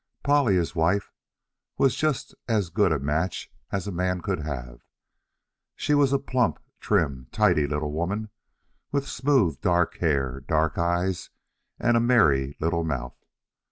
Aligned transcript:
Polly, 0.23 0.55
his 0.55 0.75
wife, 0.75 1.11
was 1.77 1.95
just 1.95 2.33
as 2.47 2.71
good 2.71 2.91
a 2.91 2.97
match 2.97 3.51
as 3.71 3.85
a 3.85 3.91
man 3.91 4.19
could 4.19 4.39
have. 4.39 4.81
She 5.75 5.93
was 5.93 6.11
a 6.11 6.17
plump, 6.17 6.57
trim, 6.79 7.27
tidy 7.31 7.67
little 7.67 7.91
woman, 7.91 8.31
with 8.91 9.07
smooth, 9.07 9.61
dark 9.61 9.97
hair, 9.97 10.39
dark 10.39 10.79
eyes, 10.79 11.29
and 11.79 11.95
a 11.95 11.99
merry 11.99 12.57
little 12.59 12.83
mouth. 12.83 13.23